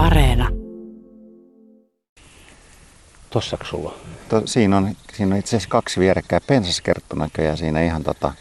Areena. 0.00 0.48
Tossako 3.30 3.64
sulla? 3.64 3.94
To, 4.28 4.42
siinä, 4.44 4.76
on, 4.76 4.96
siinä 5.12 5.34
on 5.34 5.38
itse 5.38 5.56
asiassa 5.56 5.68
kaksi 5.68 6.00
vierekkäin 6.00 6.42
pensaskerttu 6.46 7.16
näköjään 7.16 7.56
siinä 7.56 7.82
ihan 7.82 8.04
tota, 8.04 8.32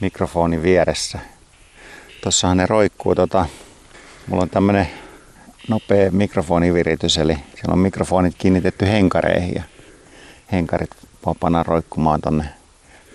mikrofonin 0.00 0.62
vieressä. 0.62 1.18
Tossahan 2.24 2.56
ne 2.56 2.66
roikkuu, 2.66 3.14
tota, 3.14 3.46
mulla 4.26 4.42
on 4.42 4.50
tämmönen 4.50 4.88
nopea 5.68 6.10
mikrofoniviritys, 6.10 7.18
eli 7.18 7.34
siellä 7.34 7.72
on 7.72 7.78
mikrofonit 7.78 8.34
kiinnitetty 8.38 8.86
henkareihin 8.86 9.54
ja 9.54 9.62
henkarit 10.52 10.90
vapana 11.26 11.62
roikkumaan 11.62 12.20
tonne 12.20 12.44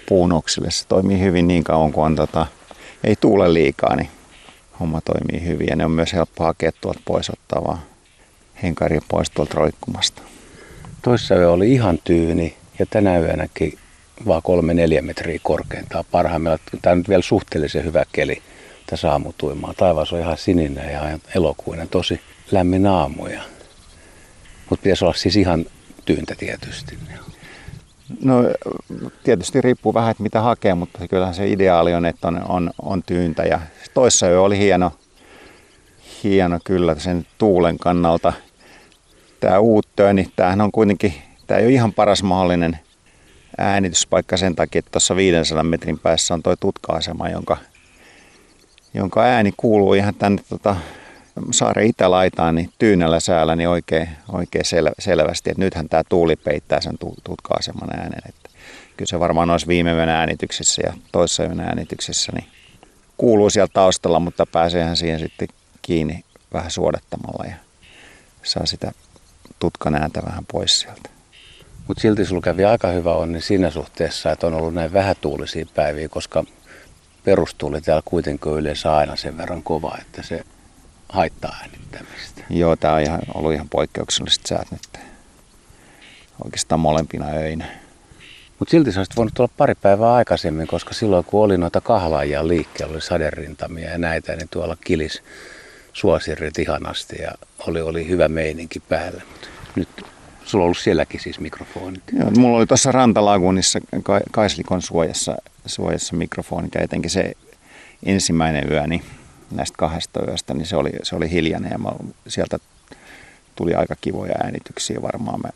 puunoksille. 0.09 0.71
Se 0.71 0.87
toimii 0.87 1.19
hyvin 1.19 1.47
niin 1.47 1.63
kauan 1.63 1.91
kuin 1.91 2.05
on, 2.05 2.15
tota, 2.15 2.47
ei 3.03 3.15
tuule 3.15 3.53
liikaa, 3.53 3.95
niin 3.95 4.09
homma 4.79 5.01
toimii 5.01 5.47
hyvin 5.47 5.67
ja 5.69 5.75
ne 5.75 5.85
on 5.85 5.91
myös 5.91 6.13
helppo 6.13 6.43
hakea 6.43 6.71
tuolta 6.81 6.99
pois 7.05 7.29
ottaa 7.29 7.63
vaan 7.63 7.79
henkari 8.63 8.99
pois 9.07 9.31
tuolta 9.31 9.53
roikkumasta. 9.55 10.21
Toissa 11.01 11.35
yö 11.35 11.51
oli 11.51 11.73
ihan 11.73 11.99
tyyni 12.03 12.57
ja 12.79 12.85
tänä 12.85 13.19
yönäkin 13.19 13.77
vaan 14.27 14.41
kolme 14.41 14.73
neljä 14.73 15.01
metriä 15.01 15.39
korkeintaan 15.43 16.05
parhaimmillaan. 16.11 16.59
Tämä 16.81 16.91
on 16.91 16.97
nyt 16.97 17.09
vielä 17.09 17.21
suhteellisen 17.21 17.83
hyvä 17.83 18.05
keli 18.11 18.41
tässä 18.85 19.11
aamutuimaa. 19.11 19.73
Taivas 19.73 20.13
on 20.13 20.19
ihan 20.19 20.37
sininen 20.37 20.93
ja 20.93 21.19
elokuinen, 21.35 21.89
tosi 21.89 22.21
lämmin 22.51 22.87
aamu. 22.87 23.23
Mutta 24.69 24.83
pitäisi 24.83 25.05
olla 25.05 25.13
siis 25.13 25.35
ihan 25.35 25.65
tyyntä 26.05 26.35
tietysti. 26.35 26.97
No 28.21 28.43
tietysti 29.23 29.61
riippuu 29.61 29.93
vähän, 29.93 30.11
että 30.11 30.23
mitä 30.23 30.41
hakee, 30.41 30.73
mutta 30.73 31.07
kyllähän 31.07 31.35
se 31.35 31.47
ideaali 31.47 31.93
on, 31.93 32.05
että 32.05 32.27
on, 32.27 32.41
on, 32.49 32.71
on 32.81 33.03
tyyntä. 33.03 33.43
Ja 33.43 33.59
toissa 33.93 34.29
yö 34.29 34.41
oli 34.41 34.57
hieno, 34.57 34.91
hieno 36.23 36.59
kyllä 36.63 36.95
sen 36.95 37.25
tuulen 37.37 37.77
kannalta. 37.77 38.33
Tämä 39.39 39.59
uuttöö, 39.59 40.13
niin 40.13 40.31
tämähän 40.35 40.61
on 40.61 40.71
kuitenkin, 40.71 41.13
tämä 41.47 41.59
ei 41.59 41.65
ole 41.65 41.73
ihan 41.73 41.93
paras 41.93 42.23
mahdollinen 42.23 42.79
äänityspaikka 43.57 44.37
sen 44.37 44.55
takia, 44.55 44.79
että 44.79 44.91
tuossa 44.91 45.15
500 45.15 45.63
metrin 45.63 45.99
päässä 45.99 46.33
on 46.33 46.43
tuo 46.43 46.55
tutka-asema, 46.55 47.29
jonka, 47.29 47.57
jonka 48.93 49.21
ääni 49.21 49.53
kuuluu 49.57 49.93
ihan 49.93 50.15
tänne 50.15 50.43
tota, 50.49 50.75
saaren 51.51 51.87
itälaitaan 51.87 52.55
niin 52.55 52.69
tyynällä 52.79 53.19
säällä 53.19 53.55
niin 53.55 53.69
oikein, 53.69 54.09
oikein 54.31 54.65
sel, 54.65 54.89
selvästi, 54.99 55.49
että 55.49 55.63
nythän 55.63 55.89
tämä 55.89 56.03
tuuli 56.09 56.35
peittää 56.35 56.81
sen 56.81 56.97
tutka-aseman 57.23 57.99
äänen. 57.99 58.21
Että 58.29 58.49
kyllä 58.97 59.09
se 59.09 59.19
varmaan 59.19 59.49
olisi 59.49 59.67
viime 59.67 59.91
yön 59.91 60.09
äänityksessä 60.09 60.81
ja 60.85 60.93
toisessa 61.11 61.43
yön 61.43 61.59
äänityksessä 61.59 62.31
niin 62.35 62.47
kuuluu 63.17 63.49
siellä 63.49 63.71
taustalla, 63.73 64.19
mutta 64.19 64.45
pääseehän 64.45 64.97
siihen 64.97 65.19
sitten 65.19 65.47
kiinni 65.81 66.23
vähän 66.53 66.71
suodattamalla 66.71 67.45
ja 67.45 67.55
saa 68.43 68.65
sitä 68.65 68.91
tutkan 69.59 69.95
ääntä 69.95 70.21
vähän 70.25 70.45
pois 70.51 70.79
sieltä. 70.79 71.09
Mutta 71.87 72.01
silti 72.01 72.25
sulla 72.25 72.41
kävi 72.41 72.65
aika 72.65 72.87
hyvä 72.87 73.13
onni 73.13 73.41
siinä 73.41 73.69
suhteessa, 73.69 74.31
että 74.31 74.47
on 74.47 74.53
ollut 74.53 74.73
näin 74.73 74.93
vähätuulisia 74.93 75.65
päiviä, 75.75 76.09
koska 76.09 76.43
perustuuli 77.23 77.81
täällä 77.81 78.01
kuitenkin 78.05 78.51
yleensä 78.51 78.95
aina 78.95 79.15
sen 79.15 79.37
verran 79.37 79.63
kova, 79.63 79.97
että 80.01 80.23
se 80.23 80.43
haittaa 81.13 81.55
äänittämistä. 81.61 82.41
Joo, 82.49 82.75
tämä 82.75 82.93
on 82.93 83.01
ihan, 83.01 83.19
ollut 83.33 83.53
ihan 83.53 83.69
poikkeukselliset 83.69 84.45
säät 84.45 84.71
nyt. 84.71 85.03
Oikeastaan 86.43 86.79
molempina 86.79 87.25
öinä. 87.27 87.65
Mutta 88.59 88.71
silti 88.71 88.91
se 88.91 88.99
olisi 88.99 89.11
voinut 89.15 89.39
olla 89.39 89.51
pari 89.57 89.75
päivää 89.75 90.13
aikaisemmin, 90.13 90.67
koska 90.67 90.93
silloin 90.93 91.25
kun 91.25 91.43
oli 91.43 91.57
noita 91.57 91.81
kahlaajia 91.81 92.47
liikkeellä, 92.47 92.93
oli 92.93 93.01
saderintamia 93.01 93.89
ja 93.89 93.97
näitä, 93.97 94.35
niin 94.35 94.49
tuolla 94.49 94.77
kilis 94.83 95.23
suosirrit 95.93 96.59
ihanasti 96.59 97.15
ja 97.21 97.31
oli, 97.67 97.81
oli 97.81 98.07
hyvä 98.07 98.27
meininki 98.27 98.79
päällä. 98.79 99.21
Mut 99.31 99.49
nyt 99.75 99.89
sulla 100.45 100.63
on 100.63 100.65
ollut 100.65 100.77
sielläkin 100.77 101.19
siis 101.19 101.39
mikrofonit. 101.39 102.03
Joo, 102.19 102.31
mulla 102.31 102.57
oli 102.57 102.67
tuossa 102.67 102.91
rantalagunissa 102.91 103.79
Kaislikon 104.31 104.81
suojassa, 104.81 105.35
suojassa 105.65 106.15
mikrofonit 106.15 106.75
ja 106.75 106.81
etenkin 106.81 107.11
se 107.11 107.33
ensimmäinen 108.05 108.71
yö, 108.71 108.87
niin 108.87 109.03
näistä 109.51 109.77
kahdesta 109.77 110.25
yöstä, 110.27 110.53
niin 110.53 110.65
se 110.65 110.75
oli, 110.75 110.91
se 111.03 111.15
oli 111.15 111.31
hiljainen 111.31 111.71
ja 111.71 111.77
mä, 111.77 111.91
sieltä 112.27 112.57
tuli 113.55 113.75
aika 113.75 113.95
kivoja 114.01 114.33
äänityksiä 114.43 115.01
varmaan. 115.01 115.39
Mä 115.43 115.49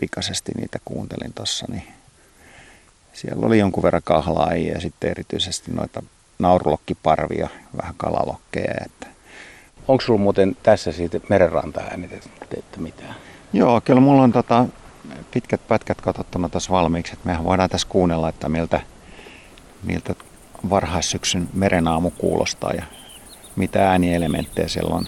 pikaisesti 0.00 0.52
niitä 0.56 0.78
kuuntelin 0.84 1.32
tuossa, 1.32 1.66
niin 1.68 1.82
siellä 3.12 3.46
oli 3.46 3.58
jonkun 3.58 3.82
verran 3.82 4.02
kahlaajia 4.04 4.72
ja 4.72 4.80
sitten 4.80 5.10
erityisesti 5.10 5.72
noita 5.72 6.02
naurulokkiparvia, 6.38 7.48
vähän 7.76 7.94
kalalokkeja. 7.96 8.74
Että. 8.86 9.06
Onko 9.88 10.00
sulla 10.00 10.20
muuten 10.20 10.56
tässä 10.62 10.92
siitä 10.92 11.20
merenranta 11.28 11.80
äänitettä 11.80 12.78
mitään? 12.78 13.14
Joo, 13.52 13.80
kyllä 13.80 14.00
mulla 14.00 14.22
on 14.22 14.32
tota, 14.32 14.66
pitkät 15.30 15.68
pätkät 15.68 16.00
katsottuna 16.00 16.48
tässä 16.48 16.70
valmiiksi, 16.70 17.12
että 17.12 17.26
mehän 17.26 17.44
voidaan 17.44 17.70
tässä 17.70 17.88
kuunnella, 17.88 18.28
että 18.28 18.48
miltä, 18.48 18.80
miltä 19.82 20.14
varhaissyksyn 20.70 21.48
merenaamu 21.52 22.10
kuulostaa 22.10 22.72
ja 22.72 22.84
mitä 23.56 23.90
äänielementtejä 23.90 24.68
siellä 24.68 24.94
on. 24.94 25.04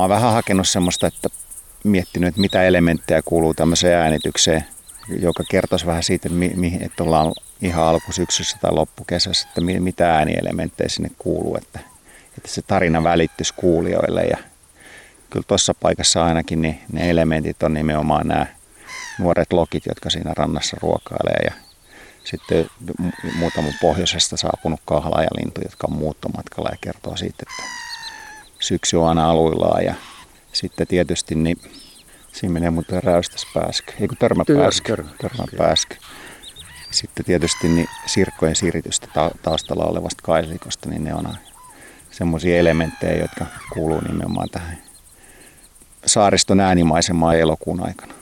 Mä 0.00 0.04
oon 0.04 0.10
vähän 0.10 0.32
hakenut 0.32 0.68
semmoista, 0.68 1.06
että 1.06 1.28
miettinyt, 1.84 2.28
että 2.28 2.40
mitä 2.40 2.62
elementtejä 2.62 3.22
kuuluu 3.22 3.54
tämmöiseen 3.54 3.98
äänitykseen, 3.98 4.64
joka 5.08 5.44
kertoisi 5.50 5.86
vähän 5.86 6.02
siitä, 6.02 6.28
että 6.80 7.02
ollaan 7.02 7.32
ihan 7.62 7.84
alkusyksyssä 7.84 8.58
tai 8.60 8.72
loppukesässä, 8.72 9.48
että 9.48 9.60
mitä 9.60 10.14
äänielementtejä 10.14 10.88
sinne 10.88 11.10
kuuluu, 11.18 11.56
että, 11.56 11.80
että 12.38 12.48
se 12.48 12.62
tarina 12.62 13.02
välittyisi 13.02 13.54
kuulijoille. 13.54 14.22
Ja 14.22 14.36
kyllä 15.30 15.44
tuossa 15.48 15.74
paikassa 15.74 16.24
ainakin 16.24 16.62
niin 16.62 16.80
ne 16.92 17.10
elementit 17.10 17.62
on 17.62 17.74
nimenomaan 17.74 18.28
nämä 18.28 18.46
nuoret 19.18 19.52
lokit, 19.52 19.86
jotka 19.86 20.10
siinä 20.10 20.32
rannassa 20.36 20.76
ruokailee 20.80 21.40
ja 21.44 21.52
sitten 22.24 22.70
muutama 23.38 23.68
pohjoisesta 23.80 24.36
saapunut 24.36 24.80
kahlaajalintu, 24.84 25.60
jotka 25.64 25.86
on 25.90 25.98
muuttomatkalla 25.98 26.70
ja 26.70 26.76
kertoo 26.80 27.16
siitä, 27.16 27.36
että 27.42 27.89
syksy 28.60 28.96
on 28.96 29.08
aina 29.08 29.30
aluillaan 29.30 29.84
ja 29.84 29.94
sitten 30.52 30.86
tietysti 30.86 31.34
niin 31.34 31.56
siinä 32.32 32.52
menee 32.52 32.70
muuten 32.70 33.02
räystäspääskö, 33.02 33.92
ei 34.00 34.08
kun 34.08 34.16
törmäpääskö, 34.16 34.96
törmäpääskö. 35.22 35.94
Sitten 36.90 37.24
tietysti 37.24 37.68
niin 37.68 37.88
sirkkojen 38.06 38.56
siiritystä 38.56 39.06
taustalla 39.42 39.84
olevasta 39.84 40.22
kaislikosta, 40.22 40.88
niin 40.88 41.04
ne 41.04 41.14
on 41.14 41.28
semmoisia 42.10 42.58
elementtejä, 42.58 43.22
jotka 43.22 43.46
kuuluu 43.72 44.00
nimenomaan 44.00 44.48
tähän 44.52 44.78
saariston 46.06 46.60
äänimaisemaan 46.60 47.38
elokuun 47.38 47.86
aikana. 47.86 48.14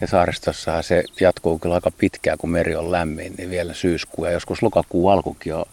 Ja 0.00 0.06
saaristossa 0.06 0.82
se 0.82 1.04
jatkuu 1.20 1.58
kyllä 1.58 1.74
aika 1.74 1.90
pitkään, 1.90 2.38
kun 2.38 2.50
meri 2.50 2.76
on 2.76 2.92
lämmin, 2.92 3.34
niin 3.38 3.50
vielä 3.50 3.74
syyskuu 3.74 4.24
ja 4.24 4.30
joskus 4.30 4.62
lokakuun 4.62 5.12
alkukin 5.12 5.54
on 5.54 5.64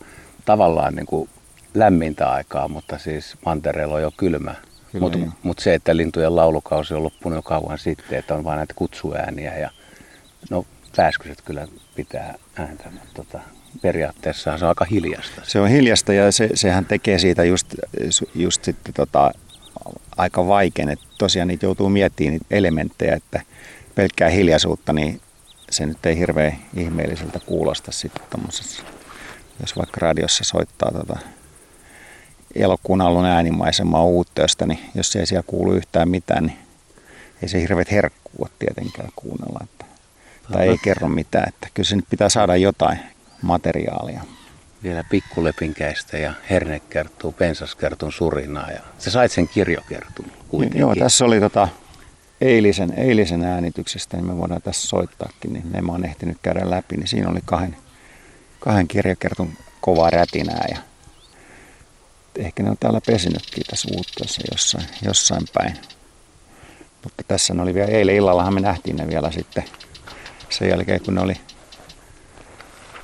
tavallaan 0.46 0.96
niin 0.96 1.06
kuin 1.06 1.30
lämmintä 1.74 2.30
aikaa, 2.32 2.68
mutta 2.68 2.98
siis 2.98 3.38
mantereella 3.46 3.96
on 3.96 4.02
jo 4.02 4.12
kylmä. 4.18 4.56
Mutta 5.00 5.20
mut 5.44 5.60
se, 5.60 5.74
että 5.74 5.98
lintujen 5.98 6.36
laulukausi 6.36 6.94
on 6.94 7.04
loppunut 7.04 7.38
jo 7.38 7.42
kauan 7.42 7.78
sitten, 7.78 8.20
että 8.20 8.36
on 8.36 8.44
vain 8.44 8.58
näitä 8.58 8.74
kutsuääniä 8.74 9.58
ja 9.58 9.72
no 10.50 10.66
pääskyset 10.96 11.42
kyllä 11.42 11.68
pitää 11.96 12.36
ääntä, 12.56 12.84
mutta 12.92 13.10
tota, 13.14 13.40
periaatteessa 13.82 14.58
se 14.58 14.66
on 14.66 14.70
aika 14.70 14.86
hiljasta. 14.86 15.42
Se 15.44 15.60
on 15.60 15.70
hiljasta 15.70 16.14
ja 16.14 16.32
se, 16.32 16.50
sehän 16.54 16.86
tekee 16.86 17.20
siitä 17.20 17.44
just, 17.44 17.76
just 18.36 18.64
sitten 18.64 18.94
tota, 18.94 19.32
aika 20.18 20.48
vaikein, 20.48 20.90
että 20.90 21.06
tosiaan 21.18 21.48
niitä 21.48 21.66
joutuu 21.66 21.90
miettimään 21.90 22.34
niitä 22.34 22.46
elementtejä, 22.52 23.16
että 23.16 23.42
pelkkää 23.96 24.30
hiljaisuutta, 24.30 24.94
niin 24.94 25.22
se 25.72 25.86
nyt 25.86 26.06
ei 26.06 26.18
hirveän 26.18 26.60
ihmeelliseltä 26.78 27.40
kuulosta 27.40 27.92
sitten 27.92 28.24
jos 29.60 29.78
vaikka 29.78 29.98
radiossa 30.02 30.44
soittaa 30.44 30.92
tota, 30.92 31.20
elokuun 32.56 33.02
alun 33.02 33.26
äänimaisemaa 33.26 34.04
uutteosta, 34.04 34.66
niin 34.66 34.80
jos 34.96 35.16
ei 35.16 35.26
siellä 35.26 35.44
kuulu 35.48 35.74
yhtään 35.74 36.10
mitään, 36.10 36.46
niin 36.46 36.58
ei 37.42 37.50
se 37.50 37.62
hirveät 37.62 37.92
herkkuu 37.92 38.48
tietenkään 38.60 39.10
kuunnella. 39.16 39.60
Että, 39.64 39.86
tai 40.52 40.68
ei 40.68 40.78
kerro 40.78 41.10
mitään, 41.10 41.50
että 41.50 41.68
kyllä 41.74 41.88
se 41.88 41.96
nyt 41.96 42.06
pitää 42.10 42.30
saada 42.30 42.56
jotain 42.56 43.00
materiaalia. 43.42 44.22
Vielä 44.84 45.04
pikkulepinkäistä 45.10 46.18
ja 46.18 46.34
hernekertuu, 46.50 47.32
pensaskertun 47.32 48.12
surinaa 48.12 48.72
ja 48.72 48.80
sä 48.98 49.12
sait 49.12 49.32
sen 49.32 49.48
kirjokertun 49.48 50.32
kuitenkin. 50.48 50.80
Joo, 50.80 50.96
tässä 50.96 51.26
oli 51.26 51.40
tota, 51.40 51.68
eilisen, 52.42 52.94
eilisen 52.98 53.44
äänityksestä, 53.44 54.18
niin 54.18 54.28
me 54.28 54.38
voidaan 54.38 54.62
tässä 54.62 54.88
soittaakin, 54.88 55.54
niin 55.54 55.72
ne 55.72 55.82
mä 55.82 55.92
oon 55.92 56.06
ehtinyt 56.06 56.38
käydä 56.42 56.70
läpi, 56.70 56.98
niin 56.98 57.08
siinä 57.08 57.30
oli 57.30 57.40
kahden, 57.46 57.78
kahden 58.60 58.88
kirjakertun 58.88 59.54
kovaa 59.82 60.10
rätinää 60.10 60.66
ja 60.72 60.78
ehkä 62.40 62.64
ne 62.64 62.70
on 62.70 62.78
täällä 62.80 63.02
pesinytkin 63.06 63.64
tässä 63.70 63.88
uutteessa 63.92 64.42
jossain, 64.52 64.86
jossain 65.06 65.44
päin. 65.54 65.78
Mutta 67.04 67.24
tässä 67.28 67.54
ne 67.54 67.62
oli 67.62 67.74
vielä 67.74 67.92
eilen 67.92 68.16
illallahan 68.16 68.54
me 68.54 68.60
nähtiin 68.60 68.96
ne 68.96 69.08
vielä 69.08 69.32
sitten 69.32 69.64
sen 70.50 70.70
jälkeen, 70.70 71.02
kun 71.02 71.16
ne 71.16 71.22
oli 71.22 71.36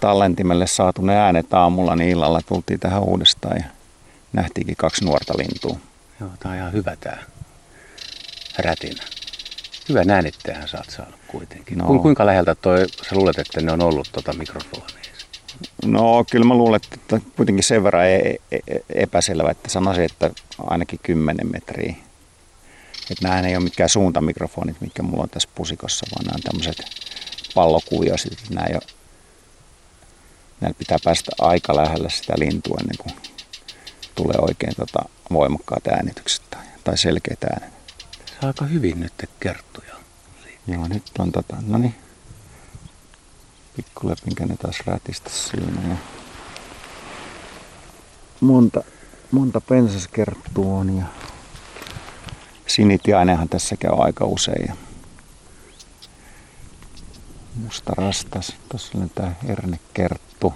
tallentimelle 0.01 0.67
saatu 0.67 1.01
ne 1.01 1.17
äänet 1.17 1.53
aamulla, 1.53 1.95
niin 1.95 2.09
illalla 2.09 2.41
tultiin 2.41 2.79
tähän 2.79 3.03
uudestaan 3.03 3.57
ja 3.57 3.63
nähtiinkin 4.33 4.75
kaksi 4.75 5.05
nuorta 5.05 5.33
lintua. 5.37 5.77
Joo, 6.19 6.29
tää 6.39 6.51
on 6.51 6.57
ihan 6.57 6.73
hyvä 6.73 6.95
tää 6.95 7.23
rätinä. 8.59 9.03
Hyvän 9.89 10.09
äänittäjähän 10.09 10.67
sä 10.67 10.77
oot 10.77 10.89
saanut 10.89 11.19
kuitenkin. 11.27 11.77
No. 11.77 11.85
Ku- 11.85 12.01
kuinka 12.01 12.25
läheltä 12.25 12.55
toi, 12.55 12.85
sä 13.09 13.15
luulet, 13.15 13.39
että 13.39 13.61
ne 13.61 13.71
on 13.71 13.81
ollut 13.81 14.09
tota 14.11 14.33
mikrofonia? 14.33 15.14
No 15.85 16.25
kyllä 16.31 16.45
mä 16.45 16.53
luulen, 16.53 16.79
että 16.93 17.21
kuitenkin 17.35 17.63
sen 17.63 17.83
verran 17.83 18.05
e- 18.05 18.35
e- 18.51 18.59
e- 18.67 19.01
epäselvä, 19.01 19.51
että 19.51 19.69
sanoisin, 19.69 20.03
että 20.03 20.31
ainakin 20.57 20.99
10 21.03 21.51
metriä. 21.51 21.95
Että 23.11 23.27
nämä 23.27 23.39
ei 23.39 23.55
ole 23.55 23.63
mitkään 23.63 23.89
suuntamikrofonit, 23.89 24.81
mitkä 24.81 25.03
mulla 25.03 25.23
on 25.23 25.29
tässä 25.29 25.49
pusikossa, 25.55 26.05
vaan 26.15 26.25
nämä 26.25 26.35
on 26.35 26.41
tämmöiset 26.41 26.85
pallokujosit. 27.55 28.37
Nämä 28.49 28.67
ei 28.67 28.75
ole, 28.75 28.83
näillä 30.61 30.77
pitää 30.77 30.97
päästä 31.03 31.31
aika 31.39 31.75
lähelle 31.75 32.09
sitä 32.09 32.33
lintua 32.37 32.77
ennen 32.81 32.97
kuin 32.97 33.13
tulee 34.15 34.37
oikein 34.39 34.75
tota 34.75 34.99
voimakkaat 35.31 35.87
äänitykset 35.87 36.49
tai, 36.49 36.63
tai 36.83 36.97
selkeät 36.97 37.43
äänet. 37.43 37.73
Se 38.25 38.33
on 38.41 38.47
aika 38.47 38.65
hyvin 38.65 38.99
nyt 38.99 39.29
kerttuja. 39.39 39.95
Joo, 40.67 40.87
nyt 40.87 41.03
on 41.19 41.31
tota, 41.31 41.57
no 41.67 41.77
niin. 41.77 41.95
Pikkulepinkä 43.75 44.45
ne 44.45 44.57
taas 44.57 44.79
rätistä 44.85 45.29
siinä. 45.29 45.89
Ja 45.89 45.95
monta, 48.39 48.83
monta 49.31 49.61
pensaskerttua 49.61 50.77
on 50.77 50.97
ja 50.97 51.05
sinitiainenhan 52.67 53.49
tässä 53.49 53.75
käy 53.77 53.91
aika 53.97 54.25
usein. 54.25 54.65
Ja 54.67 54.75
musta 57.55 57.93
rastas, 57.97 58.55
tuossa 58.69 58.97
oli 58.97 59.07
tää 59.15 59.35
hernekerttu. 59.47 60.53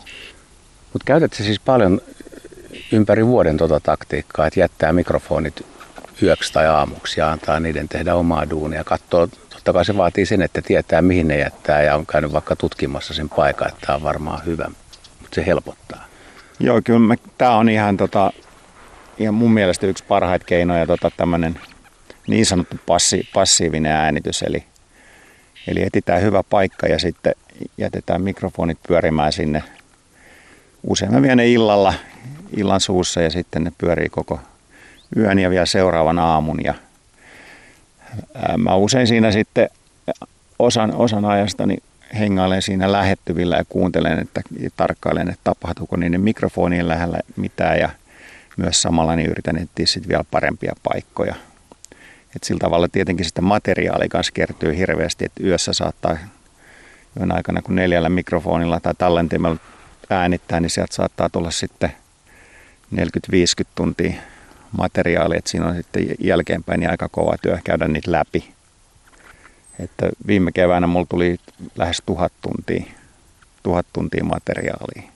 Mutta 0.93 1.05
käytät 1.05 1.33
sä 1.33 1.43
siis 1.43 1.59
paljon 1.59 2.01
ympäri 2.91 3.25
vuoden 3.25 3.57
tota 3.57 3.79
taktiikkaa, 3.79 4.47
että 4.47 4.59
jättää 4.59 4.93
mikrofonit 4.93 5.65
yöksi 6.21 6.53
tai 6.53 6.67
aamuksi 6.67 7.19
ja 7.19 7.31
antaa 7.31 7.59
niiden 7.59 7.89
tehdä 7.89 8.15
omaa 8.15 8.49
duunia. 8.49 8.83
Katsoo, 8.83 9.27
totta 9.69 9.77
kai 9.77 9.85
se 9.85 9.97
vaatii 9.97 10.25
sen, 10.25 10.41
että 10.41 10.61
tietää 10.61 11.01
mihin 11.01 11.27
ne 11.27 11.37
jättää 11.37 11.81
ja 11.81 11.95
on 11.95 12.05
käynyt 12.05 12.33
vaikka 12.33 12.55
tutkimassa 12.55 13.13
sen 13.13 13.29
paikan, 13.29 13.67
että 13.67 13.85
tämä 13.85 13.95
on 13.95 14.03
varmaan 14.03 14.45
hyvä. 14.45 14.71
Mutta 15.21 15.35
se 15.35 15.45
helpottaa. 15.45 16.05
Joo, 16.59 16.81
kyllä 16.83 16.99
mä, 16.99 17.15
tää 17.37 17.55
on 17.55 17.69
ihan, 17.69 17.97
tota, 17.97 18.33
ihan 19.17 19.33
mun 19.33 19.51
mielestä 19.51 19.87
yksi 19.87 20.03
parhaita 20.03 20.45
keinoja 20.45 20.87
tota, 20.87 21.11
tämmönen 21.17 21.59
niin 22.27 22.45
sanottu 22.45 22.75
passi, 22.85 23.29
passiivinen 23.33 23.91
äänitys. 23.91 24.41
Eli, 24.41 24.63
eli 25.67 25.83
etsitään 25.83 26.21
hyvä 26.21 26.43
paikka 26.43 26.87
ja 26.87 26.99
sitten 26.99 27.35
jätetään 27.77 28.21
mikrofonit 28.21 28.77
pyörimään 28.87 29.33
sinne. 29.33 29.63
Usein 30.83 31.13
mä 31.13 31.21
vien 31.21 31.37
ne 31.37 31.47
illalla, 31.47 31.93
illan 32.57 32.81
suussa 32.81 33.21
ja 33.21 33.29
sitten 33.29 33.63
ne 33.63 33.71
pyörii 33.77 34.09
koko 34.09 34.39
yön 35.17 35.39
ja 35.39 35.49
vielä 35.49 35.65
seuraavan 35.65 36.19
aamun. 36.19 36.63
Ja, 36.63 36.73
mä 38.57 38.75
usein 38.75 39.07
siinä 39.07 39.31
sitten 39.31 39.69
osan, 40.59 40.95
osan 40.95 41.25
ajastani 41.25 41.77
hengailen 42.19 42.61
siinä 42.61 42.91
lähettyvillä 42.91 43.55
ja 43.55 43.65
kuuntelen, 43.69 44.19
että 44.19 44.41
ja 44.59 44.69
tarkkailen, 44.77 45.29
että 45.29 45.39
tapahtuuko 45.43 45.95
niiden 45.95 46.21
mikrofonien 46.21 46.87
lähellä 46.87 47.19
mitään 47.35 47.79
ja 47.79 47.89
myös 48.57 48.81
samalla 48.81 49.15
niin 49.15 49.29
yritän 49.29 49.57
etsiä 49.57 49.85
sitten 49.85 50.09
vielä 50.09 50.25
parempia 50.31 50.73
paikkoja. 50.83 51.35
Et 52.35 52.43
sillä 52.43 52.59
tavalla 52.59 52.87
tietenkin 52.87 53.25
sitä 53.25 53.41
materiaalia 53.41 54.09
kanssa 54.09 54.31
kertyy 54.31 54.77
hirveästi, 54.77 55.25
että 55.25 55.43
yössä 55.43 55.73
saattaa 55.73 56.17
yön 57.19 57.31
aikana 57.31 57.61
kun 57.61 57.75
neljällä 57.75 58.09
mikrofonilla 58.09 58.79
tai 58.79 58.93
tallentimella 58.97 59.57
äänittää, 60.09 60.59
niin 60.59 60.69
sieltä 60.69 60.95
saattaa 60.95 61.29
tulla 61.29 61.51
sitten 61.51 61.93
40-50 62.95 62.99
tuntia 63.75 64.13
materiaalia, 64.77 65.37
että 65.37 65.51
siinä 65.51 65.67
on 65.67 65.75
sitten 65.75 66.05
jälkeenpäin 66.19 66.79
niin 66.79 66.89
aika 66.89 67.09
kova 67.11 67.35
työ 67.41 67.57
käydä 67.63 67.87
niitä 67.87 68.11
läpi. 68.11 68.53
Että 69.79 70.09
viime 70.27 70.51
keväänä 70.51 70.87
mulla 70.87 71.05
tuli 71.09 71.37
lähes 71.75 72.03
tuhat 72.05 72.33
tuntia, 72.41 72.83
tuhat 73.63 73.85
tuntia 73.93 74.23
materiaalia. 74.23 75.11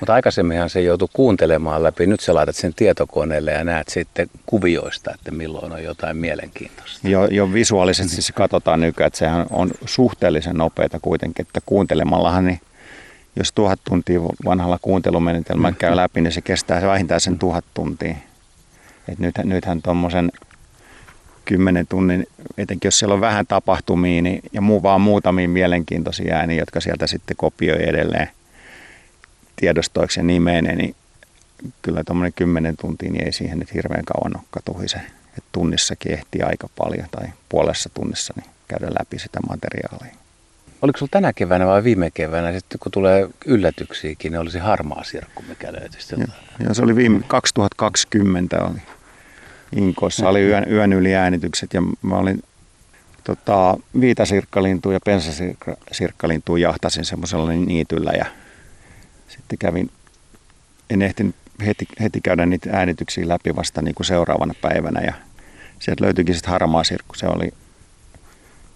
Mutta 0.00 0.14
aikaisemminhan 0.14 0.70
se 0.70 0.80
joutui 0.80 1.08
kuuntelemaan 1.12 1.82
läpi. 1.82 2.06
Nyt 2.06 2.20
sä 2.20 2.34
laitat 2.34 2.56
sen 2.56 2.74
tietokoneelle 2.74 3.52
ja 3.52 3.64
näet 3.64 3.88
sitten 3.88 4.30
kuvioista, 4.46 5.14
että 5.14 5.30
milloin 5.30 5.72
on 5.72 5.82
jotain 5.82 6.16
mielenkiintoista. 6.16 7.08
Jo, 7.08 7.26
jo 7.26 7.52
visuaalisesti 7.52 8.22
se 8.22 8.32
katsotaan 8.32 8.80
nykyään, 8.80 9.06
että 9.06 9.18
sehän 9.18 9.46
on 9.50 9.70
suhteellisen 9.86 10.56
nopeata 10.56 10.98
kuitenkin, 11.02 11.46
että 11.46 11.60
kuuntelemallahan 11.66 12.46
niin 12.46 12.60
jos 13.36 13.52
tuhat 13.52 13.80
tuntia 13.88 14.20
vanhalla 14.44 14.78
kuuntelumenetelmällä 14.82 15.76
käy 15.78 15.96
läpi, 15.96 16.20
niin 16.20 16.32
se 16.32 16.40
kestää 16.40 16.82
vähintään 16.82 17.20
sen 17.20 17.38
tuhat 17.38 17.64
tuntia. 17.74 18.14
Et 19.08 19.18
nyt, 19.18 19.34
nythän 19.44 19.82
tuommoisen 19.82 20.32
kymmenen 21.44 21.86
tunnin, 21.86 22.26
etenkin 22.58 22.86
jos 22.86 22.98
siellä 22.98 23.14
on 23.14 23.20
vähän 23.20 23.46
tapahtumia 23.46 24.22
niin, 24.22 24.42
ja 24.52 24.60
muu, 24.60 24.82
vaan 24.82 25.00
muutamia 25.00 25.48
mielenkiintoisia 25.48 26.36
ääniä, 26.36 26.58
jotka 26.58 26.80
sieltä 26.80 27.06
sitten 27.06 27.36
kopioi 27.36 27.88
edelleen 27.88 28.28
tiedostoiksi 29.56 30.20
ja 30.20 30.24
nimeen, 30.24 30.64
niin 30.64 30.94
kyllä 31.82 32.04
tuommoinen 32.04 32.32
kymmenen 32.36 32.76
tuntia 32.76 33.10
niin 33.10 33.24
ei 33.24 33.32
siihen 33.32 33.58
nyt 33.58 33.74
hirveän 33.74 34.04
kauan 34.04 34.36
ole 34.36 34.44
katuhise. 34.50 35.00
Et 35.38 35.44
tunnissakin 35.52 36.12
ehtii 36.12 36.42
aika 36.42 36.68
paljon 36.78 37.06
tai 37.10 37.28
puolessa 37.48 37.90
tunnissa 37.94 38.34
niin 38.36 38.50
käydä 38.68 38.86
läpi 38.86 39.18
sitä 39.18 39.40
materiaalia. 39.48 40.18
Oliko 40.82 40.98
sulla 40.98 41.10
tänä 41.10 41.32
keväänä 41.32 41.66
vai 41.66 41.84
viime 41.84 42.10
keväänä, 42.10 42.52
sitten 42.52 42.78
kun 42.78 42.92
tulee 42.92 43.28
yllätyksiäkin, 43.46 44.32
niin 44.32 44.40
oli 44.40 44.50
se 44.50 44.58
harmaa 44.58 45.04
sirkku, 45.04 45.42
mikä 45.48 45.72
löytyi 45.72 46.00
Ja, 46.10 46.26
ja 46.68 46.74
se 46.74 46.82
oli 46.82 46.96
viime 46.96 47.20
2020 47.26 48.64
oli 48.64 48.78
Inkoissa, 49.76 50.28
oli 50.28 50.42
yön, 50.42 50.72
yön 50.72 50.92
yli 50.92 51.14
äänitykset 51.14 51.74
ja 51.74 51.82
mä 52.02 52.16
olin 52.16 52.42
tota, 53.24 53.76
viitasirkkalintua 54.00 54.92
ja 54.92 55.00
pensasirkkalintua 55.04 56.58
jahtasin 56.58 57.04
semmoisella 57.04 57.52
niityllä 57.52 58.10
ja 58.10 58.26
sitten 59.28 59.58
kävin, 59.58 59.90
en 60.90 61.02
ehtinyt 61.02 61.34
heti, 61.66 61.88
heti 62.00 62.20
käydä 62.20 62.46
niitä 62.46 62.70
äänityksiä 62.72 63.28
läpi 63.28 63.56
vasta 63.56 63.82
niin 63.82 63.94
kuin 63.94 64.06
seuraavana 64.06 64.54
päivänä 64.62 65.00
ja 65.00 65.14
sieltä 65.78 66.04
löytyikin 66.04 66.34
sitten 66.34 66.52
harmaa 66.52 66.84
sirkku. 66.84 67.14
Se 67.14 67.26
oli 67.26 67.50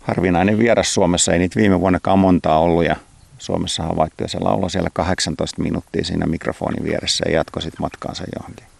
harvinainen 0.00 0.58
vieras 0.58 0.94
Suomessa, 0.94 1.32
ei 1.32 1.38
niitä 1.38 1.60
viime 1.60 1.80
vuonnakaan 1.80 2.18
montaa 2.18 2.58
ollut 2.58 2.84
ja 2.84 2.96
Suomessa 3.38 3.82
havaittu 3.82 4.24
ja 4.24 4.28
se 4.28 4.38
lauloi 4.38 4.70
siellä 4.70 4.90
18 4.92 5.62
minuuttia 5.62 6.04
siinä 6.04 6.26
mikrofonin 6.26 6.84
vieressä 6.84 7.24
ja 7.28 7.34
jatkoi 7.34 7.62
sitten 7.62 7.82
matkaansa 7.82 8.24
johonkin. 8.38 8.71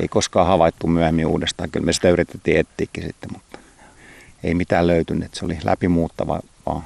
Ei 0.00 0.08
koskaan 0.08 0.46
havaittu 0.46 0.86
myöhemmin 0.86 1.26
uudestaan. 1.26 1.70
Kyllä 1.70 1.86
me 1.86 1.92
sitä 1.92 2.08
yritettiin 2.08 2.56
etsiäkin 2.56 3.04
sitten, 3.04 3.30
mutta 3.32 3.58
ei 4.42 4.54
mitään 4.54 4.86
löytynyt. 4.86 5.34
Se 5.34 5.44
oli 5.44 5.58
läpimuuttava 5.64 6.40
vaan. 6.66 6.82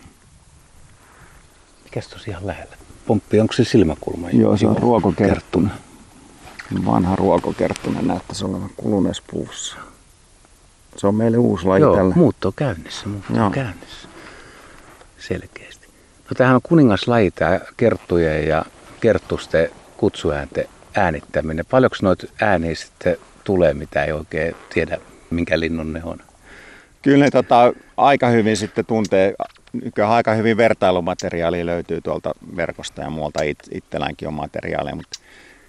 Mikäs 1.84 2.08
tosi 2.08 2.30
ihan 2.30 2.46
lähellä? 2.46 2.76
Pomppi, 3.06 3.40
onko 3.40 3.52
se 3.52 3.64
silmäkulma? 3.64 4.30
Joo, 4.30 4.56
se 4.56 4.66
on 4.66 4.78
ruokokerttuna. 4.78 5.70
Vanha 6.86 7.16
ruokokerttuna 7.16 8.02
näyttäisi 8.02 8.44
olevan 8.44 8.70
kuluneessa 8.76 9.22
puussa. 9.30 9.76
Se 10.96 11.06
on 11.06 11.14
meille 11.14 11.38
uusi 11.38 11.66
laji 11.66 11.80
Joo, 11.82 11.96
tällä. 11.96 12.14
muutto 12.14 12.48
on 12.48 12.54
käynnissä, 12.56 13.08
muutto 13.08 13.32
Joo. 13.36 13.46
on 13.46 13.52
käynnissä. 13.52 14.08
Selkeästi. 15.18 15.86
No 16.30 16.34
tämähän 16.36 16.54
on 16.54 16.62
kuningaslaji, 16.62 17.30
tämä 17.30 17.60
kerttujen 17.76 18.48
ja 18.48 18.64
kerttusten 19.00 19.70
kutsuäänten 19.96 20.64
äänittäminen. 20.94 21.64
Paljonko 21.70 21.96
noita 22.02 22.26
ääniä 22.40 22.74
sitten 22.74 23.16
tulee, 23.44 23.74
mitä 23.74 24.04
ei 24.04 24.12
oikein 24.12 24.56
tiedä, 24.74 24.98
minkä 25.30 25.60
linnun 25.60 25.92
ne 25.92 26.00
on? 26.04 26.18
Kyllä 27.02 27.24
ne 27.24 27.30
tota, 27.30 27.72
aika 27.96 28.28
hyvin 28.28 28.56
sitten 28.56 28.86
tuntee, 28.86 29.34
aika 30.08 30.34
hyvin 30.34 30.56
vertailumateriaalia 30.56 31.66
löytyy 31.66 32.00
tuolta 32.00 32.32
verkosta 32.56 33.02
ja 33.02 33.10
muualta 33.10 33.42
it, 33.42 33.58
itselläänkin 33.70 34.28
on 34.28 34.34
materiaalia, 34.34 34.94
mutta 34.94 35.18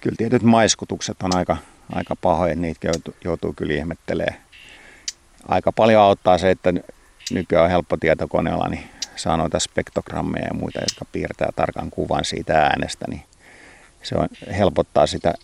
kyllä 0.00 0.16
tietyt 0.18 0.42
maiskutukset 0.42 1.16
on 1.22 1.36
aika, 1.36 1.56
aika 1.92 2.16
pahoja, 2.16 2.56
niitä 2.56 2.86
joutuu, 2.86 3.14
joutuu 3.24 3.52
kyllä 3.52 3.74
ihmettelemään. 3.74 4.40
Aika 5.48 5.72
paljon 5.72 6.02
auttaa 6.02 6.38
se, 6.38 6.50
että 6.50 6.72
nykyään 7.30 7.64
on 7.64 7.70
helppo 7.70 7.96
tietokoneella 7.96 8.68
niin 8.68 8.84
saa 9.16 9.36
noita 9.36 9.58
spektrogrammeja 9.58 10.46
ja 10.46 10.54
muita, 10.54 10.80
jotka 10.80 11.04
piirtää 11.12 11.48
tarkan 11.56 11.90
kuvan 11.90 12.24
siitä 12.24 12.62
äänestä, 12.62 13.04
niin 13.08 13.22
se 14.06 14.14
on, 14.14 14.28
helpottaa 14.58 15.06
sitä 15.06 15.34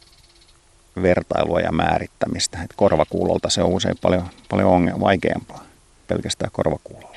vertailua 1.02 1.61
ja 1.61 1.73
määrittämistä. 1.73 2.59
Et 2.64 2.71
korvakuulolta 2.76 3.50
se 3.50 3.62
on 3.62 3.71
usein 3.71 3.97
paljon, 4.02 4.25
paljon 4.50 4.69
ongelma, 4.71 5.00
vaikeampaa. 5.00 5.64
pelkästään 6.09 6.50
korvakuulolla. 6.52 7.16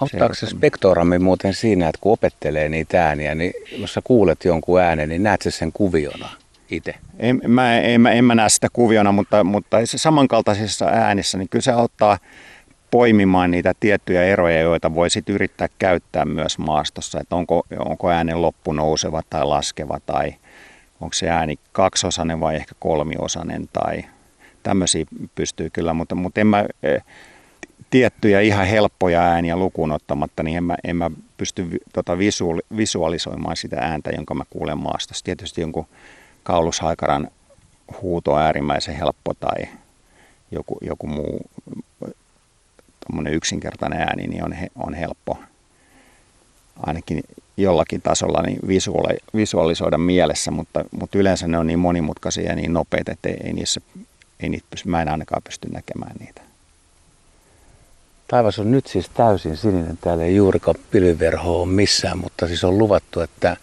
Auttaako 0.00 0.34
se 0.34 0.46
spektorammi 0.46 1.18
muuten 1.18 1.54
siinä, 1.54 1.88
että 1.88 1.98
kun 2.00 2.12
opettelee 2.12 2.68
niitä 2.68 3.06
ääniä, 3.06 3.34
niin 3.34 3.52
jos 3.78 3.94
sä 3.94 4.00
kuulet 4.04 4.44
jonkun 4.44 4.80
äänen, 4.80 5.08
niin 5.08 5.22
näet 5.22 5.40
sen 5.48 5.72
kuviona 5.72 6.28
itse? 6.70 6.94
En, 7.18 7.40
mä, 7.48 7.80
en, 7.80 8.00
mä, 8.00 8.10
en 8.10 8.24
mä 8.24 8.34
näe 8.34 8.48
sitä 8.48 8.68
kuviona, 8.72 9.12
mutta, 9.12 9.44
mutta 9.44 9.76
samankaltaisissa 9.84 10.86
äänissä, 10.86 11.38
niin 11.38 11.48
kyllä 11.48 11.62
se 11.62 11.72
auttaa 11.72 12.18
poimimaan 12.94 13.50
niitä 13.50 13.72
tiettyjä 13.80 14.24
eroja, 14.24 14.60
joita 14.60 14.94
voi 14.94 15.10
sitten 15.10 15.34
yrittää 15.34 15.68
käyttää 15.78 16.24
myös 16.24 16.58
maastossa. 16.58 17.20
Että 17.20 17.36
onko, 17.36 17.62
onko 17.78 18.10
äänen 18.10 18.42
loppu 18.42 18.72
nouseva 18.72 19.22
tai 19.30 19.44
laskeva 19.44 19.98
tai 20.06 20.34
onko 21.00 21.12
se 21.14 21.28
ääni 21.28 21.58
kaksiosainen 21.72 22.40
vai 22.40 22.56
ehkä 22.56 22.74
kolmiosainen 22.78 23.68
tai 23.72 24.04
tämmöisiä 24.62 25.04
pystyy 25.34 25.70
kyllä, 25.70 25.94
mutta, 25.94 26.14
mutta 26.14 26.40
en 26.40 26.46
mä, 26.46 26.64
e, 26.82 26.98
tiettyjä 27.90 28.40
ihan 28.40 28.66
helppoja 28.66 29.22
ääniä 29.22 29.56
lukuun 29.56 29.92
ottamatta, 29.92 30.42
niin 30.42 30.56
en 30.56 30.64
mä, 30.64 30.76
en 30.84 30.96
mä 30.96 31.10
pysty 31.36 31.78
tota 31.92 32.18
visuali, 32.18 32.60
visualisoimaan 32.76 33.56
sitä 33.56 33.76
ääntä, 33.80 34.10
jonka 34.10 34.34
mä 34.34 34.44
kuulen 34.50 34.78
maastossa. 34.78 35.24
Tietysti 35.24 35.60
jonkun 35.60 35.86
kaulushaikaran 36.42 37.28
huuto 38.02 38.32
on 38.32 38.42
äärimmäisen 38.42 38.96
helppo 38.96 39.34
tai 39.34 39.68
joku, 40.50 40.78
joku 40.80 41.06
muu 41.06 41.40
yksinkertainen 43.32 44.00
ääni 44.00 44.26
niin 44.26 44.44
on, 44.44 44.54
on 44.76 44.94
helppo 44.94 45.38
ainakin 46.86 47.22
jollakin 47.56 48.02
tasolla 48.02 48.42
niin 48.42 48.58
visuali, 48.68 49.16
visualisoida 49.36 49.98
mielessä, 49.98 50.50
mutta, 50.50 50.84
mutta 51.00 51.18
yleensä 51.18 51.48
ne 51.48 51.58
on 51.58 51.66
niin 51.66 51.78
monimutkaisia 51.78 52.44
ja 52.44 52.56
niin 52.56 52.72
nopeita, 52.72 53.12
että 53.12 53.28
ei, 53.28 53.36
ei 53.44 53.52
niissä, 53.52 53.80
ei 54.40 54.48
niitä 54.48 54.66
pysty, 54.70 54.88
mä 54.88 55.02
en 55.02 55.08
ainakaan 55.08 55.42
pysty 55.42 55.68
näkemään 55.68 56.16
niitä. 56.20 56.42
Taivas 58.28 58.58
on 58.58 58.70
nyt 58.70 58.86
siis 58.86 59.08
täysin 59.08 59.56
sininen. 59.56 59.98
Täällä 60.00 60.24
ei 60.24 60.36
juurikaan 60.36 60.76
pilviverho 60.90 61.62
ole 61.62 61.68
missään, 61.68 62.18
mutta 62.18 62.46
siis 62.46 62.64
on 62.64 62.78
luvattu, 62.78 63.20
että 63.20 63.56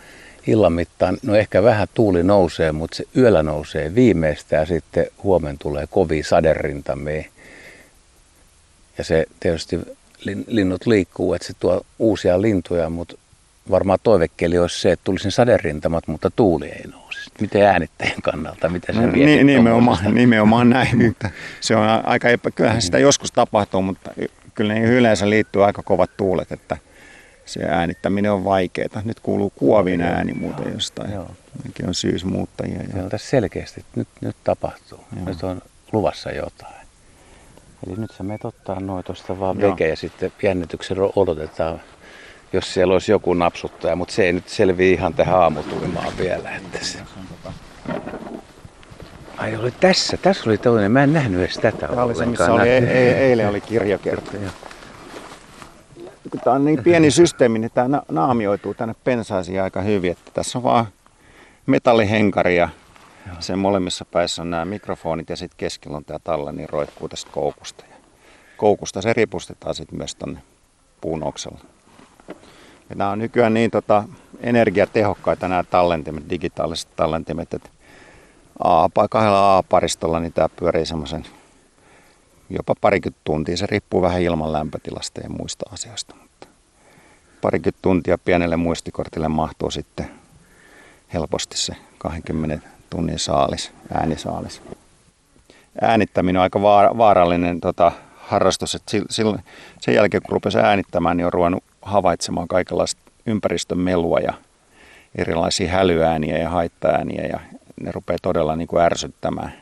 illan 0.48 0.74
mittaan, 0.74 1.18
no 1.24 1.36
ehkä 1.36 1.64
vähän 1.64 1.88
tuuli 1.94 2.24
nousee, 2.24 2.72
mutta 2.72 2.98
se 2.98 3.04
yöllä 3.18 3.44
nousee 3.44 3.96
viimeistään 3.96 4.60
ja 4.60 4.66
sitten 4.66 5.08
huomen 5.24 5.58
tulee 5.58 5.88
kovia 5.88 6.24
saderintamia. 6.24 7.24
Ja 8.98 9.04
se 9.04 9.26
tietysti 9.40 9.80
linnut 10.48 10.86
liikkuu, 10.86 11.34
että 11.34 11.48
se 11.48 11.54
tuo 11.60 11.82
uusia 12.00 12.42
lintuja, 12.42 12.90
mutta 12.90 13.16
varmaan 13.72 14.00
toivekeli 14.04 14.58
olisi 14.58 14.82
se, 14.82 14.92
että 14.92 15.04
tulisi 15.04 15.32
saderintamat, 15.32 16.08
mutta 16.08 16.30
tuuli 16.30 16.66
ei 16.66 16.84
nousisi. 16.88 17.32
Miten 17.42 17.62
äänittäjän 17.62 18.22
kannalta, 18.22 18.70
mitä 18.70 18.94
se 18.94 19.02
no, 19.02 19.12
niin, 19.12 19.48
nimenomaan, 19.48 20.16
nimenomaan 20.16 20.70
näin, 20.70 21.06
mutta 21.06 21.30
se 21.62 21.76
on 21.76 22.06
aika 22.06 22.30
epä, 22.30 22.52
kyllähän 22.52 22.82
sitä 22.82 23.00
joskus 23.00 23.32
tapahtuu, 23.32 23.82
mutta 23.82 24.12
kyllä 24.56 24.74
niin 24.74 24.86
yleensä 24.86 25.30
liittyy 25.30 25.66
aika 25.66 25.84
kovat 25.84 26.18
tuulet, 26.18 26.52
että 26.52 26.78
se 27.46 27.64
äänittäminen 27.64 28.32
on 28.32 28.44
vaikeaa. 28.44 29.02
Nyt 29.04 29.20
kuuluu 29.20 29.50
kuovin 29.50 30.02
ääni 30.02 30.34
muuten 30.34 30.74
jostain. 30.74 31.14
Joo. 31.14 31.32
Nekin 31.64 31.88
on 31.88 31.94
syysmuuttajia. 31.94 32.80
Se 32.94 33.04
on 33.04 33.10
tässä 33.10 33.30
selkeästi, 33.30 33.86
nyt, 33.96 34.08
nyt 34.22 34.36
tapahtuu. 34.44 35.00
Joo. 35.16 35.26
Nyt 35.26 35.44
on 35.44 35.62
luvassa 35.92 36.32
jotain. 36.32 36.81
Eli 37.88 37.96
nyt 37.98 38.12
sä 38.12 38.24
meet 38.24 38.46
ottaa 38.46 38.80
noin 38.80 39.04
tuosta 39.04 39.40
vaan 39.40 39.62
veke 39.62 39.88
ja 39.88 39.96
sitten 39.96 40.32
jännityksellä 40.44 41.10
odotetaan, 41.16 41.82
jos 42.54 42.74
siellä 42.74 42.94
olisi 42.94 43.12
joku 43.12 43.34
napsuttaja, 43.34 43.96
mutta 43.96 44.14
se 44.14 44.24
ei 44.24 44.34
nyt 44.34 44.50
selviä 44.50 44.94
ihan 44.94 45.14
tähän 45.14 45.40
aamutuimaan 45.40 46.14
vielä. 46.18 46.56
Että 46.56 46.86
se... 46.86 47.00
Ai 49.38 49.56
oli 49.56 49.72
tässä, 49.72 50.18
tässä 50.18 50.50
oli 50.50 50.58
toinen, 50.58 50.92
mä 50.92 51.04
en 51.04 51.14
nähnyt 51.14 51.42
edes 51.42 51.56
tätä 51.56 51.88
Tämä 51.88 52.04
oli 52.04 52.16
se, 52.16 52.26
missä 52.26 52.54
oli, 52.54 52.70
e- 52.70 52.78
e- 52.78 53.28
eilen 53.30 53.50
oli 53.50 53.62
kirjakerta. 53.62 54.32
Kun 56.32 56.40
tämä 56.44 56.56
on 56.56 56.66
niin 56.66 56.84
pieni 56.84 57.12
systeemi, 57.12 57.60
niin 57.60 57.72
tämä 57.74 58.02
naamioituu 58.12 58.74
tänne 58.74 58.96
pensaisiin 59.04 59.62
aika 59.62 59.82
hyvin, 59.82 60.12
että 60.12 60.32
tässä 60.34 60.58
on 60.58 60.64
vaan 60.64 60.86
metallihenkari 61.66 62.56
ja 62.56 62.70
sen 63.40 63.60
molemmissa 63.60 64.06
päissä 64.06 64.42
on 64.42 64.52
nämä 64.52 64.66
mikrofonit 64.66 65.30
ja 65.30 65.36
sitten 65.36 65.58
keskellä 65.58 65.98
on 65.98 66.06
tämä 66.06 66.20
talleni 66.20 66.58
niin 66.58 66.70
roikkuu 66.70 67.10
tästä 67.10 67.32
koukusta. 67.32 67.84
Ja 67.90 67.96
koukusta 68.58 69.02
se 69.02 69.14
ripustetaan 69.14 69.76
sitten 69.76 69.98
myös 69.98 70.16
tuonne 70.16 70.42
puun 71.02 71.24
oksalla. 71.24 71.60
Ja 72.90 72.96
nämä 72.96 73.12
on 73.12 73.20
nykyään 73.20 73.54
niin 73.54 73.72
tota, 73.72 74.04
energiatehokkaita 74.40 75.48
nämä 75.48 75.64
tallentimet, 75.64 76.30
digitaaliset 76.30 76.90
tallentimet, 76.96 77.54
että 77.54 77.70
A, 78.64 78.90
kahdella 79.10 79.58
A-paristolla 79.58 80.20
niin 80.20 80.34
tämä 80.34 80.50
pyörii 80.50 80.86
semmoisen 80.86 81.26
jopa 82.50 82.76
parikymmentä 82.82 83.22
tuntia. 83.24 83.58
Se 83.58 83.66
riippuu 83.66 84.02
vähän 84.02 84.22
ilman 84.22 84.54
lämpötilasta 84.54 85.22
ja 85.22 85.30
muista 85.30 85.66
asioista. 85.72 86.16
Mutta 86.22 86.48
parikymmentä 87.42 87.80
tuntia 87.82 88.18
pienelle 88.18 88.58
muistikortille 88.58 89.28
mahtuu 89.28 89.72
sitten 89.72 90.12
helposti 91.14 91.58
se 91.58 91.76
20 91.98 92.68
tunnin 92.92 93.20
saalis, 93.20 93.72
äänisaalis. 93.94 94.62
Äänittäminen 95.82 96.40
on 96.40 96.44
aika 96.44 96.62
vaarallinen 96.98 97.62
tota, 97.62 97.92
harrastus. 98.18 98.76
Et 98.76 98.84
silloin, 99.10 99.40
sen 99.82 99.96
jälkeen 99.96 100.24
kun 100.24 100.34
rupesi 100.34 100.60
äänittämään, 100.60 101.18
niin 101.18 101.26
on 101.26 101.34
ruvennut 101.34 101.64
havaitsemaan 101.82 102.48
kaikenlaista 102.48 103.02
ympäristön 103.26 103.80
melua 103.80 104.20
ja 104.20 104.34
erilaisia 105.16 105.72
hälyääniä 105.72 106.38
ja 106.38 106.50
haittaääniä 106.50 107.24
ja 107.24 107.40
ne 107.82 107.92
rupeaa 107.92 108.18
todella 108.22 108.56
niin 108.56 108.68
kuin 108.68 108.82
ärsyttämään. 108.82 109.54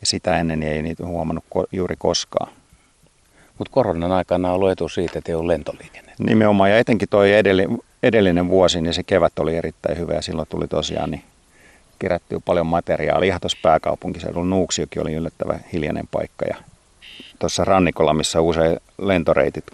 Ja 0.00 0.06
sitä 0.06 0.38
ennen 0.38 0.62
ei 0.62 0.82
niitä 0.82 1.06
huomannut 1.06 1.44
ko- 1.54 1.66
juuri 1.72 1.94
koskaan. 1.98 2.52
Mutta 3.58 3.72
koronan 3.72 4.12
aikana 4.12 4.48
on 4.48 4.54
ollut 4.54 4.70
etu 4.70 4.88
siitä, 4.88 5.18
että 5.18 5.32
ei 5.32 5.36
ole 5.36 5.52
lentoliikennettä. 5.52 6.24
Nimenomaan, 6.24 6.70
ja 6.70 6.78
etenkin 6.78 7.08
tuo 7.08 7.24
edellinen, 7.24 7.78
edellinen 8.02 8.48
vuosi, 8.48 8.80
niin 8.80 8.94
se 8.94 9.02
kevät 9.02 9.38
oli 9.38 9.56
erittäin 9.56 9.98
hyvä, 9.98 10.14
ja 10.14 10.22
silloin 10.22 10.48
tuli 10.48 10.68
tosiaan 10.68 11.10
niin 11.10 11.22
kerättyä 11.98 12.40
paljon 12.44 12.66
materiaalia. 12.66 13.28
Ihan 13.28 13.40
tuossa 13.40 13.58
pääkaupunkiseudulla 13.62 14.46
Nuuksiokin 14.46 15.02
oli 15.02 15.14
yllättävän 15.14 15.64
hiljainen 15.72 16.08
paikka, 16.10 16.44
ja 16.48 16.56
tuossa 17.38 17.64
rannikolla, 17.64 18.14
missä 18.14 18.40
usein 18.40 18.76
lentoreitit 18.98 19.64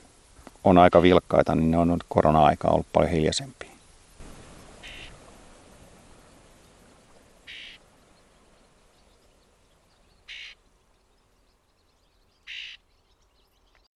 on 0.64 0.79
aika 0.79 1.02
vilkkaita, 1.02 1.55
niin 1.55 1.71
ne 1.71 1.79
on 1.79 1.99
korona-aikaa 2.09 2.71
ollut 2.71 2.87
paljon 2.93 3.11
hiljaisempia. 3.11 3.72